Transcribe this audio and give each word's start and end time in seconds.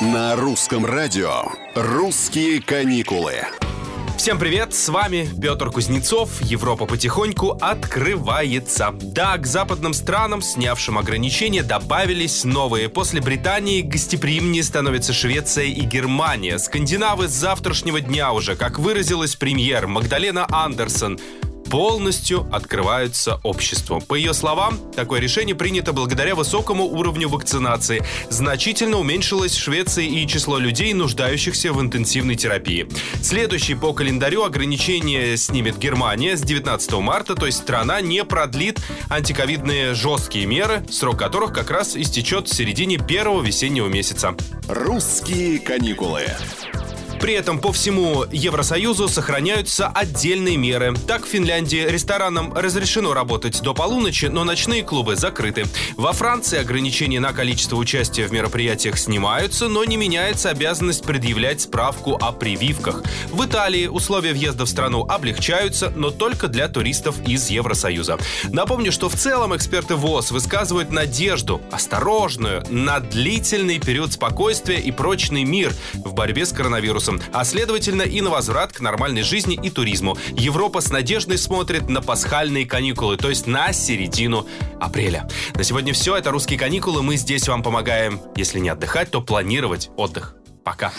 На 0.00 0.34
русском 0.34 0.86
радио 0.86 1.42
«Русские 1.74 2.62
каникулы». 2.62 3.34
Всем 4.16 4.38
привет, 4.38 4.72
с 4.72 4.88
вами 4.88 5.28
Петр 5.42 5.70
Кузнецов. 5.70 6.40
Европа 6.40 6.86
потихоньку 6.86 7.58
открывается. 7.60 8.94
Да, 8.98 9.36
к 9.36 9.46
западным 9.46 9.92
странам, 9.92 10.40
снявшим 10.40 10.96
ограничения, 10.96 11.62
добавились 11.62 12.44
новые. 12.44 12.88
После 12.88 13.20
Британии 13.20 13.82
гостеприимнее 13.82 14.62
становятся 14.62 15.12
Швеция 15.12 15.66
и 15.66 15.82
Германия. 15.82 16.58
Скандинавы 16.58 17.28
с 17.28 17.32
завтрашнего 17.32 18.00
дня 18.00 18.32
уже, 18.32 18.56
как 18.56 18.78
выразилась 18.78 19.36
премьер 19.36 19.86
Магдалена 19.86 20.46
Андерсон, 20.50 21.20
полностью 21.70 22.48
открываются 22.52 23.40
обществу. 23.44 24.00
По 24.00 24.14
ее 24.16 24.34
словам, 24.34 24.78
такое 24.94 25.20
решение 25.20 25.54
принято 25.54 25.92
благодаря 25.92 26.34
высокому 26.34 26.84
уровню 26.84 27.28
вакцинации. 27.28 28.02
Значительно 28.28 28.98
уменьшилось 28.98 29.52
в 29.52 29.62
Швеции 29.62 30.06
и 30.06 30.26
число 30.26 30.58
людей, 30.58 30.92
нуждающихся 30.92 31.72
в 31.72 31.80
интенсивной 31.80 32.34
терапии. 32.34 32.88
Следующий 33.22 33.76
по 33.76 33.92
календарю 33.92 34.42
ограничение 34.42 35.36
снимет 35.36 35.78
Германия 35.78 36.36
с 36.36 36.42
19 36.42 36.92
марта, 36.94 37.36
то 37.36 37.46
есть 37.46 37.58
страна 37.58 38.00
не 38.00 38.24
продлит 38.24 38.80
антиковидные 39.08 39.94
жесткие 39.94 40.46
меры, 40.46 40.84
срок 40.90 41.18
которых 41.18 41.52
как 41.52 41.70
раз 41.70 41.96
истечет 41.96 42.48
в 42.48 42.54
середине 42.54 42.98
первого 42.98 43.42
весеннего 43.42 43.86
месяца. 43.86 44.34
«Русские 44.68 45.60
каникулы». 45.60 46.22
При 47.20 47.34
этом 47.34 47.58
по 47.58 47.70
всему 47.70 48.24
Евросоюзу 48.32 49.06
сохраняются 49.06 49.88
отдельные 49.88 50.56
меры. 50.56 50.94
Так, 51.06 51.26
в 51.26 51.28
Финляндии 51.28 51.86
ресторанам 51.86 52.52
разрешено 52.54 53.12
работать 53.12 53.60
до 53.60 53.74
полуночи, 53.74 54.26
но 54.26 54.42
ночные 54.44 54.82
клубы 54.82 55.16
закрыты. 55.16 55.66
Во 55.96 56.12
Франции 56.14 56.58
ограничения 56.58 57.20
на 57.20 57.34
количество 57.34 57.76
участия 57.76 58.26
в 58.26 58.32
мероприятиях 58.32 58.98
снимаются, 58.98 59.68
но 59.68 59.84
не 59.84 59.98
меняется 59.98 60.48
обязанность 60.48 61.04
предъявлять 61.04 61.60
справку 61.60 62.16
о 62.18 62.32
прививках. 62.32 63.02
В 63.30 63.44
Италии 63.44 63.86
условия 63.86 64.32
въезда 64.32 64.64
в 64.64 64.70
страну 64.70 65.04
облегчаются, 65.04 65.92
но 65.94 66.10
только 66.10 66.48
для 66.48 66.68
туристов 66.68 67.16
из 67.26 67.50
Евросоюза. 67.50 68.18
Напомню, 68.48 68.92
что 68.92 69.10
в 69.10 69.14
целом 69.14 69.54
эксперты 69.54 69.94
ВОЗ 69.94 70.30
высказывают 70.30 70.90
надежду, 70.90 71.60
осторожную, 71.70 72.64
на 72.70 73.00
длительный 73.00 73.78
период 73.78 74.14
спокойствия 74.14 74.78
и 74.78 74.90
прочный 74.90 75.44
мир 75.44 75.74
в 75.94 76.14
борьбе 76.14 76.46
с 76.46 76.52
коронавирусом 76.52 77.09
вирусом, 77.10 77.20
а 77.32 77.44
следовательно 77.44 78.02
и 78.02 78.20
на 78.20 78.30
возврат 78.30 78.72
к 78.72 78.80
нормальной 78.80 79.22
жизни 79.22 79.58
и 79.60 79.70
туризму. 79.70 80.16
Европа 80.32 80.80
с 80.80 80.90
надеждой 80.90 81.38
смотрит 81.38 81.88
на 81.88 82.02
пасхальные 82.02 82.66
каникулы, 82.66 83.16
то 83.16 83.28
есть 83.28 83.46
на 83.46 83.72
середину 83.72 84.46
апреля. 84.80 85.28
На 85.54 85.64
сегодня 85.64 85.92
все. 85.92 86.16
Это 86.16 86.30
«Русские 86.30 86.58
каникулы». 86.58 87.02
Мы 87.02 87.16
здесь 87.16 87.48
вам 87.48 87.62
помогаем, 87.62 88.20
если 88.36 88.58
не 88.58 88.68
отдыхать, 88.68 89.10
то 89.10 89.20
планировать 89.20 89.90
отдых. 89.96 90.34
Пока. 90.64 90.92